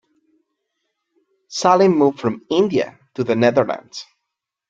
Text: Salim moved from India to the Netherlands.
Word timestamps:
Salim 1.47 1.95
moved 1.95 2.19
from 2.19 2.43
India 2.49 2.97
to 3.13 3.23
the 3.23 3.35
Netherlands. 3.35 4.03